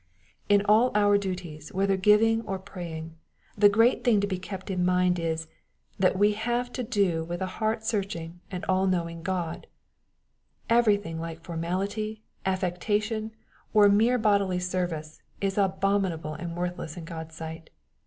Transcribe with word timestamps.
In 0.49 0.63
all 0.65 0.89
our 0.95 1.15
duties, 1.15 1.71
whether 1.73 1.95
giving, 1.95 2.41
or 2.47 2.57
praying, 2.57 3.19
the 3.55 3.69
great 3.69 4.03
thing 4.03 4.19
to 4.19 4.25
be 4.25 4.39
kept 4.39 4.71
in 4.71 4.83
mind 4.83 5.19
is, 5.19 5.47
thai 6.01 6.13
we 6.13 6.33
have 6.33 6.73
to 6.73 6.81
do 6.83 7.23
with 7.23 7.39
a 7.39 7.45
heart^searching 7.61 8.37
and 8.49 8.63
aJMcnowing 8.63 9.19
Ood, 9.57 9.67
Everything 10.71 11.19
like 11.19 11.43
formality, 11.43 12.23
affectation, 12.47 13.31
or 13.75 13.89
mere 13.89 14.17
bodily 14.17 14.57
service, 14.57 15.21
is 15.39 15.55
abominable 15.59 16.33
and 16.33 16.57
worthless 16.57 16.97
in 16.97 17.05
God's 17.05 17.35
sight. 17.35 17.69